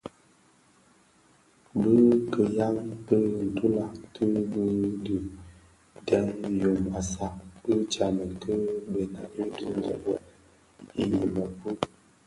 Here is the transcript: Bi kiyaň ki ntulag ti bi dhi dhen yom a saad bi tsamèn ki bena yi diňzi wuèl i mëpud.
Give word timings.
Bi 1.79 1.93
kiyaň 2.31 2.77
ki 3.07 3.17
ntulag 3.47 3.95
ti 4.13 4.25
bi 4.51 4.65
dhi 5.03 5.15
dhen 6.07 6.27
yom 6.61 6.81
a 6.99 7.01
saad 7.11 7.35
bi 7.63 7.73
tsamèn 7.91 8.31
ki 8.41 8.53
bena 8.91 9.21
yi 9.35 9.43
diňzi 9.55 9.95
wuèl 10.03 10.25
i 11.01 11.03
mëpud. 11.37 11.79